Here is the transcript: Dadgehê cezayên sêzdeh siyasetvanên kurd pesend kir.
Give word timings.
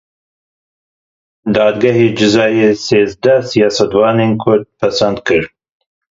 Dadgehê 1.53 2.07
cezayên 2.17 2.73
sêzdeh 2.85 3.43
siyasetvanên 3.49 4.33
kurd 4.41 4.65
pesend 4.79 5.17
kir. 5.27 5.43